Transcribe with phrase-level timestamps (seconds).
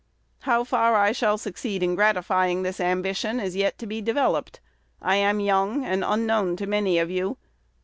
[0.49, 4.59] How far I shall succeed in gratifying this ambition is yet to be developed.
[4.99, 7.37] I am young, and unknown to many of you.